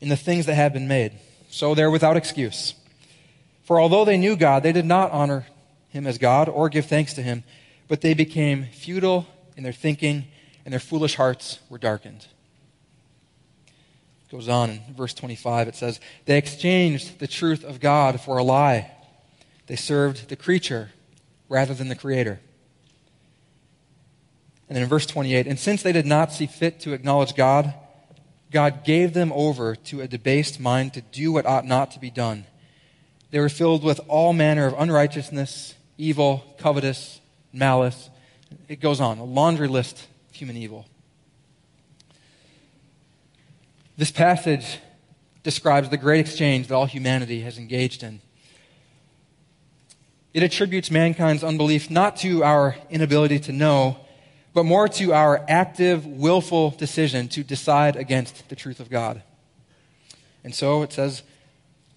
[0.00, 1.12] in the things that have been made.
[1.50, 2.74] So they're without excuse.
[3.64, 5.46] For although they knew God, they did not honor
[5.88, 7.44] him as God or give thanks to him,
[7.88, 10.26] but they became futile in their thinking,
[10.64, 12.26] and their foolish hearts were darkened.
[14.26, 15.68] It goes on in verse 25.
[15.68, 18.92] It says, They exchanged the truth of God for a lie.
[19.66, 20.90] They served the creature
[21.48, 22.40] rather than the Creator
[24.68, 27.72] And then in verse 28, and since they did not see fit to acknowledge God,
[28.50, 32.10] God gave them over to a debased mind to do what ought not to be
[32.10, 32.44] done.
[33.30, 37.20] They were filled with all manner of unrighteousness, evil, covetous,
[37.52, 38.10] malice.
[38.68, 40.86] It goes on, a laundry list of human evil.
[43.96, 44.78] This passage
[45.42, 48.20] describes the great exchange that all humanity has engaged in.
[50.34, 53.98] It attributes mankind's unbelief not to our inability to know,
[54.54, 59.22] but more to our active, willful decision to decide against the truth of God.
[60.44, 61.22] And so it says,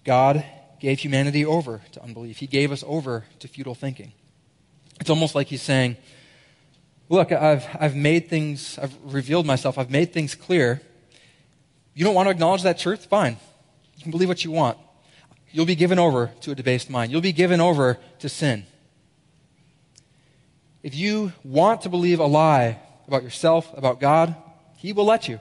[0.04, 0.44] God
[0.80, 2.38] gave humanity over to unbelief.
[2.38, 4.12] He gave us over to futile thinking.
[5.00, 5.96] It's almost like he's saying,
[7.08, 10.80] Look, I've, I've made things, I've revealed myself, I've made things clear.
[11.92, 13.04] You don't want to acknowledge that truth?
[13.04, 13.36] Fine.
[13.96, 14.78] You can believe what you want.
[15.50, 17.12] You'll be given over to a debased mind.
[17.12, 18.64] You'll be given over to sin.
[20.82, 24.34] If you want to believe a lie about yourself, about God,
[24.78, 25.38] He will let you.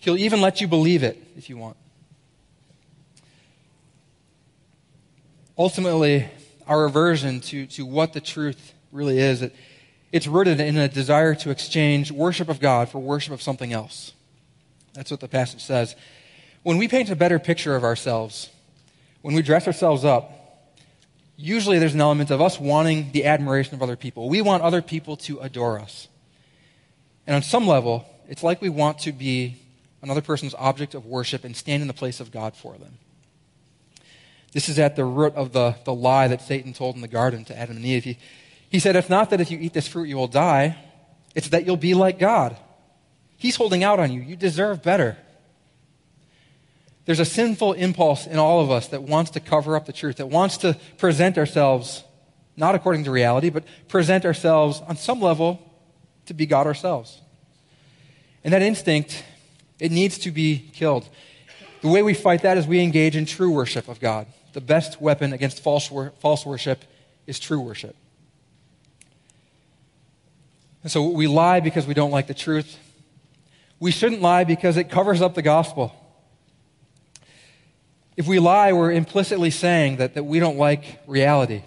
[0.00, 1.76] He'll even let you believe it if you want.
[5.56, 6.28] Ultimately,
[6.66, 9.54] our aversion to, to what the truth really is, it,
[10.12, 14.12] it's rooted in a desire to exchange worship of God for worship of something else.
[14.94, 15.96] That's what the passage says.
[16.62, 18.50] When we paint a better picture of ourselves,
[19.22, 20.70] when we dress ourselves up,
[21.36, 24.28] usually there's an element of us wanting the admiration of other people.
[24.28, 26.08] We want other people to adore us.
[27.26, 29.56] And on some level, it's like we want to be
[30.02, 32.98] another person's object of worship and stand in the place of God for them.
[34.52, 37.44] This is at the root of the, the lie that Satan told in the garden
[37.46, 38.04] to Adam and Eve.
[38.04, 38.18] He,
[38.68, 40.76] he said, It's not that if you eat this fruit you will die,
[41.34, 42.56] it's that you'll be like God.
[43.36, 44.20] He's holding out on you.
[44.20, 45.16] You deserve better.
[47.04, 50.16] There's a sinful impulse in all of us that wants to cover up the truth,
[50.16, 52.04] that wants to present ourselves,
[52.56, 55.60] not according to reality, but present ourselves on some level
[56.26, 57.20] to be God ourselves.
[58.44, 59.24] And that instinct,
[59.80, 61.08] it needs to be killed.
[61.80, 64.26] The way we fight that is we engage in true worship of God.
[64.52, 66.84] The best weapon against false, wor- false worship
[67.26, 67.96] is true worship.
[70.82, 72.78] And so we lie because we don't like the truth.
[73.78, 75.94] We shouldn't lie because it covers up the gospel.
[78.16, 81.62] If we lie, we're implicitly saying that, that we don't like reality.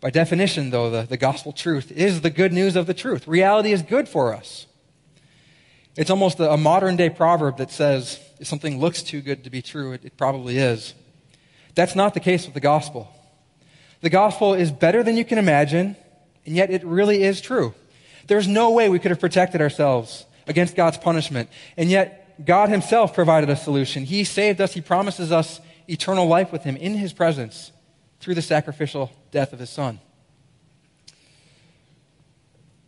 [0.00, 3.28] By definition, though, the, the gospel truth is the good news of the truth.
[3.28, 4.66] Reality is good for us.
[5.96, 9.50] It's almost a, a modern day proverb that says, if something looks too good to
[9.50, 10.94] be true, it, it probably is.
[11.74, 13.08] That's not the case with the gospel.
[14.00, 15.96] The gospel is better than you can imagine,
[16.46, 17.74] and yet it really is true.
[18.26, 23.14] There's no way we could have protected ourselves against God's punishment, and yet God Himself
[23.14, 24.04] provided a solution.
[24.04, 27.72] He saved us, He promises us eternal life with Him in His presence
[28.20, 30.00] through the sacrificial death of His Son.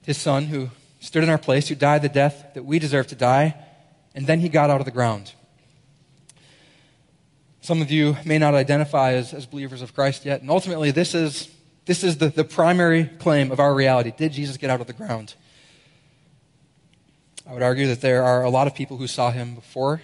[0.04, 3.14] His Son, who stood in our place, who died the death that we deserve to
[3.14, 3.54] die,
[4.14, 5.32] and then He got out of the ground.
[7.62, 11.14] Some of you may not identify as, as believers of Christ yet, and ultimately, this
[11.14, 11.48] is,
[11.86, 14.12] this is the, the primary claim of our reality.
[14.16, 15.34] Did Jesus get out of the ground?
[17.48, 20.02] I would argue that there are a lot of people who saw him before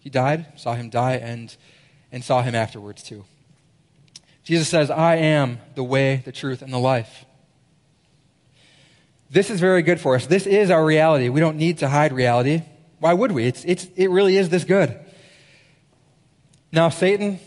[0.00, 1.56] he died, saw him die, and,
[2.12, 3.24] and saw him afterwards too.
[4.44, 7.24] Jesus says, I am the way, the truth, and the life.
[9.30, 10.26] This is very good for us.
[10.26, 11.30] This is our reality.
[11.30, 12.62] We don't need to hide reality.
[12.98, 13.46] Why would we?
[13.46, 14.98] It's, it's, it really is this good.
[16.72, 17.38] Now, Satan,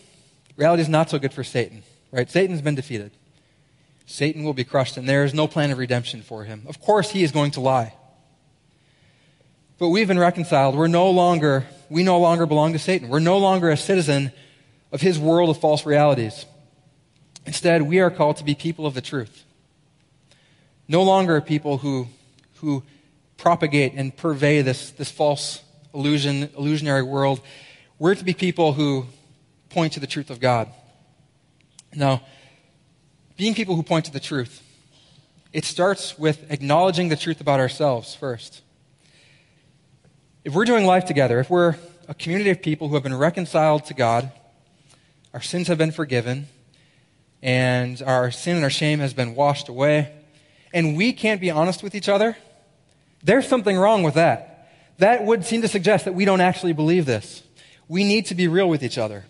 [0.55, 2.29] reality is not so good for Satan, right?
[2.29, 3.11] Satan's been defeated.
[4.05, 6.63] Satan will be crushed, and there is no plan of redemption for him.
[6.67, 7.93] Of course, he is going to lie.
[9.79, 10.75] But we've been reconciled.
[10.75, 13.09] We're no longer, we no longer belong to Satan.
[13.09, 14.31] We're no longer a citizen
[14.91, 16.45] of his world of false realities.
[17.47, 19.43] Instead, we are called to be people of the truth.
[20.87, 22.07] No longer people who,
[22.55, 22.83] who
[23.37, 25.61] propagate and purvey this, this false
[25.93, 27.41] illusion, illusionary world.
[27.97, 29.07] We're to be people who
[29.75, 30.69] point to the truth of God.
[31.93, 32.21] Now,
[33.35, 34.63] being people who point to the truth,
[35.51, 38.61] it starts with acknowledging the truth about ourselves first.
[40.45, 41.75] If we're doing life together, if we're
[42.07, 44.31] a community of people who have been reconciled to God,
[45.33, 46.47] our sins have been forgiven,
[47.43, 50.09] and our sin and our shame has been washed away,
[50.73, 52.37] and we can't be honest with each other,
[53.23, 54.71] there's something wrong with that.
[54.99, 57.43] That would seem to suggest that we don't actually believe this.
[57.89, 59.25] We need to be real with each other.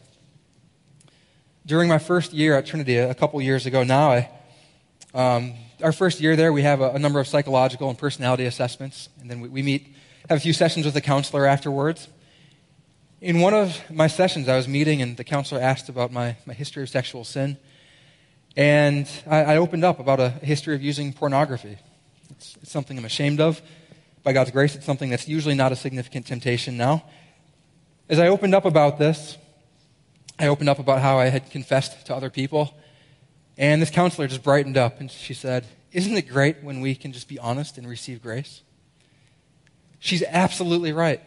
[1.65, 4.29] During my first year at Trinity, a couple years ago now, I,
[5.15, 9.09] um, our first year there, we have a, a, number of psychological and personality assessments,
[9.19, 9.95] and then we, we meet
[10.29, 12.07] have a few sessions with the counselor afterwards.
[13.19, 16.53] In one of my sessions, I was meeting, and the counselor asked about my, my
[16.53, 17.57] history of sexual sin.
[18.55, 21.79] And I, I opened up about a history of using pornography.
[22.29, 23.59] It's, it's something I'm ashamed of.
[24.21, 27.05] By God's grace, it's something that's usually not a significant temptation now.
[28.07, 29.37] As I opened up about this,
[30.37, 32.73] I opened up about how I had confessed to other people.
[33.57, 37.13] And this counselor just brightened up and she said, Isn't it great when we can
[37.13, 38.61] just be honest and receive grace?
[39.99, 41.21] She's absolutely right.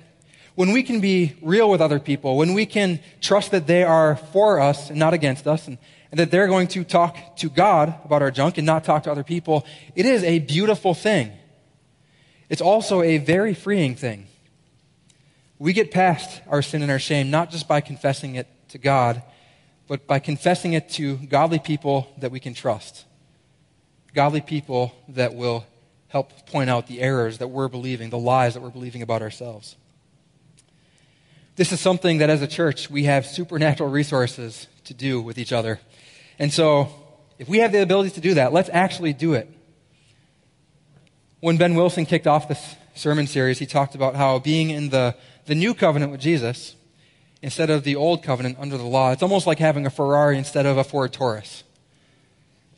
[0.54, 4.16] When we can be real with other people, when we can trust that they are
[4.16, 5.78] for us and not against us, and,
[6.10, 9.10] and that they're going to talk to God about our junk and not talk to
[9.10, 11.32] other people, it is a beautiful thing.
[12.48, 14.26] It's also a very freeing thing.
[15.58, 19.22] We get past our sin and our shame not just by confessing it to God,
[19.86, 23.04] but by confessing it to godly people that we can trust.
[24.14, 25.66] Godly people that will
[26.08, 29.76] help point out the errors that we're believing, the lies that we're believing about ourselves.
[31.56, 35.52] This is something that as a church we have supernatural resources to do with each
[35.52, 35.80] other.
[36.38, 36.88] And so,
[37.38, 39.48] if we have the ability to do that, let's actually do it.
[41.40, 45.14] When Ben Wilson kicked off this sermon series, he talked about how being in the,
[45.46, 46.74] the new covenant with Jesus,
[47.42, 50.66] instead of the old covenant under the law, it's almost like having a Ferrari instead
[50.66, 51.64] of a Ford Taurus.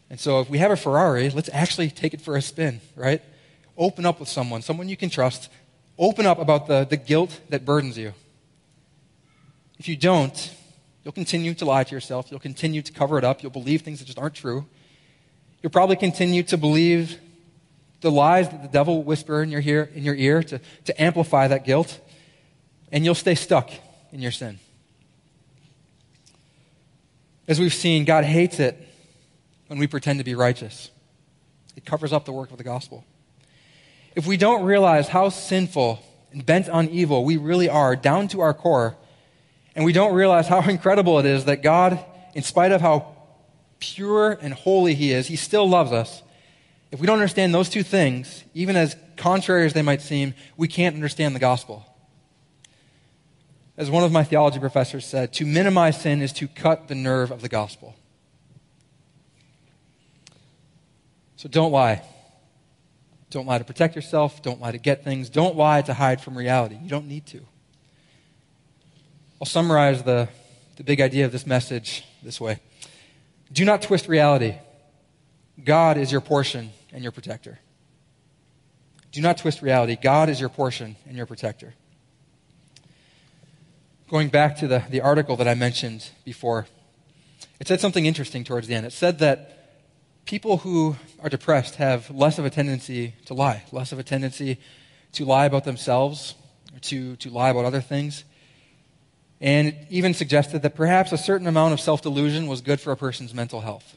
[0.08, 3.22] And so, if we have a Ferrari, let's actually take it for a spin, right?
[3.78, 5.48] Open up with someone, someone you can trust.
[5.98, 8.12] Open up about the, the guilt that burdens you.
[9.78, 10.54] If you don't,
[11.04, 12.30] you'll continue to lie to yourself.
[12.30, 13.42] You'll continue to cover it up.
[13.42, 14.66] You'll believe things that just aren't true.
[15.62, 17.18] You'll probably continue to believe
[18.00, 21.02] the lies that the devil will whisper in your ear, in your ear to, to
[21.02, 22.00] amplify that guilt,
[22.90, 23.70] and you'll stay stuck
[24.12, 24.58] in your sin.
[27.48, 28.76] As we've seen, God hates it
[29.66, 30.90] when we pretend to be righteous.
[31.76, 33.04] It covers up the work of the gospel.
[34.14, 36.00] If we don't realize how sinful
[36.32, 38.96] and bent on evil we really are down to our core,
[39.74, 42.04] and we don't realize how incredible it is that God,
[42.34, 43.16] in spite of how
[43.78, 46.22] pure and holy He is, He still loves us
[46.90, 50.66] if we don't understand those two things, even as contrary as they might seem, we
[50.66, 51.86] can't understand the gospel.
[53.81, 57.31] As one of my theology professors said, to minimize sin is to cut the nerve
[57.31, 57.97] of the gospel.
[61.37, 62.03] So don't lie.
[63.31, 64.43] Don't lie to protect yourself.
[64.43, 65.31] Don't lie to get things.
[65.31, 66.76] Don't lie to hide from reality.
[66.83, 67.41] You don't need to.
[69.41, 70.28] I'll summarize the,
[70.76, 72.61] the big idea of this message this way
[73.51, 74.57] Do not twist reality.
[75.64, 77.59] God is your portion and your protector.
[79.11, 79.97] Do not twist reality.
[79.97, 81.72] God is your portion and your protector.
[84.11, 86.66] Going back to the, the article that I mentioned before,
[87.61, 88.84] it said something interesting towards the end.
[88.84, 93.92] It said that people who are depressed have less of a tendency to lie, less
[93.92, 94.58] of a tendency
[95.12, 96.34] to lie about themselves,
[96.80, 98.24] to, to lie about other things.
[99.40, 102.90] And it even suggested that perhaps a certain amount of self delusion was good for
[102.90, 103.96] a person's mental health.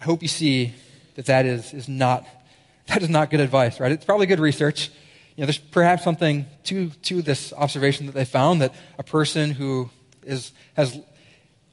[0.00, 0.74] I hope you see
[1.14, 2.26] that that is, is not,
[2.88, 3.92] that is not good advice, right?
[3.92, 4.90] It's probably good research.
[5.36, 9.50] You know, there's perhaps something to, to this observation that they found that a person
[9.52, 9.90] who
[10.22, 10.98] is, has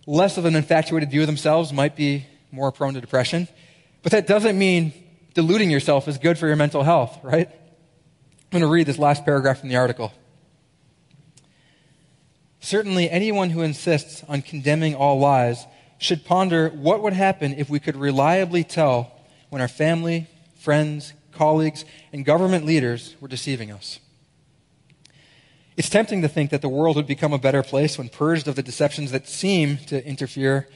[0.05, 3.47] less of an infatuated view of themselves might be more prone to depression.
[4.03, 4.93] But that doesn't mean
[5.33, 7.47] deluding yourself is good for your mental health, right?
[7.47, 10.13] I'm going to read this last paragraph from the article.
[12.59, 15.65] Certainly, anyone who insists on condemning all lies
[15.99, 19.11] should ponder what would happen if we could reliably tell
[19.49, 23.99] when our family, friends, colleagues, and government leaders were deceiving us.
[25.77, 28.55] It's tempting to think that the world would become a better place when purged of
[28.55, 30.67] the deceptions that seem to interfere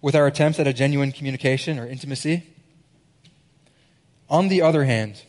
[0.00, 2.44] with our attempts at a genuine communication or intimacy.
[4.30, 5.20] On the other hand,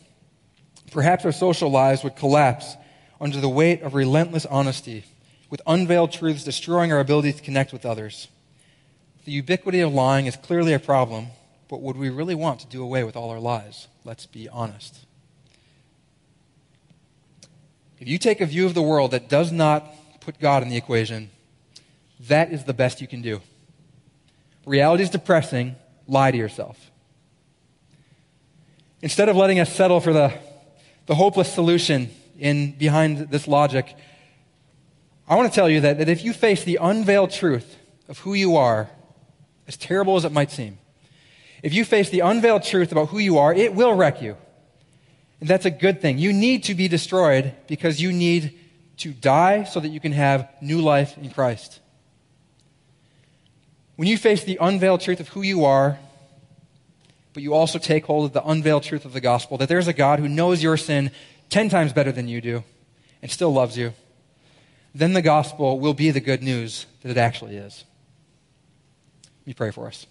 [0.92, 2.76] perhaps our social lives would collapse
[3.20, 5.04] under the weight of relentless honesty,
[5.50, 8.28] with unveiled truths destroying our ability to connect with others.
[9.24, 11.28] The ubiquity of lying is clearly a problem,
[11.68, 13.88] but would we really want to do away with all our lies?
[14.04, 15.04] Let's be honest.
[17.98, 20.76] If you take a view of the world that does not put God in the
[20.76, 21.30] equation,
[22.28, 23.40] that is the best you can do.
[24.64, 26.90] Reality is depressing, lie to yourself.
[29.02, 30.32] Instead of letting us settle for the,
[31.06, 33.94] the hopeless solution in behind this logic,
[35.28, 37.76] I want to tell you that, that if you face the unveiled truth
[38.08, 38.88] of who you are,
[39.66, 40.78] as terrible as it might seem,
[41.62, 44.36] if you face the unveiled truth about who you are, it will wreck you.
[45.40, 46.18] And that's a good thing.
[46.18, 48.58] You need to be destroyed because you need
[48.98, 51.80] to die so that you can have new life in Christ.
[53.96, 55.98] When you face the unveiled truth of who you are,
[57.32, 59.92] but you also take hold of the unveiled truth of the gospel, that there's a
[59.92, 61.10] God who knows your sin
[61.50, 62.64] 10 times better than you do
[63.22, 63.92] and still loves you,
[64.94, 67.84] then the gospel will be the good news that it actually is.
[69.40, 70.06] Let me pray for us.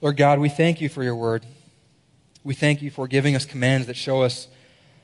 [0.00, 1.44] Lord God, we thank you for your word.
[2.42, 4.48] We thank you for giving us commands that show us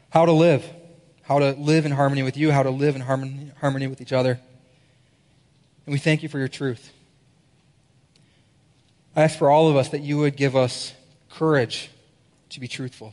[0.09, 0.65] how to live,
[1.23, 4.15] how to live in harmony with you, how to live in harmony, harmony with each
[4.15, 4.41] other.
[5.85, 6.93] And we thank you for your truth.
[9.15, 10.95] I ask for all of us that you would give us
[11.31, 11.91] courage
[12.51, 13.13] to be truthful,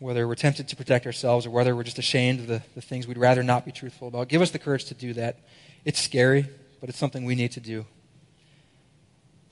[0.00, 3.06] whether we're tempted to protect ourselves or whether we're just ashamed of the, the things
[3.06, 4.28] we'd rather not be truthful about.
[4.28, 5.38] Give us the courage to do that.
[5.84, 6.48] It's scary,
[6.80, 7.86] but it's something we need to do.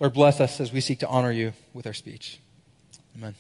[0.03, 2.41] Lord, bless us as we seek to honor you with our speech.
[3.17, 3.37] Amen.